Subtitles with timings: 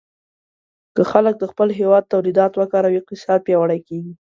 [0.95, 4.13] که خلک د خپل هېواد تولیدات وکاروي، اقتصاد پیاوړی کېږي.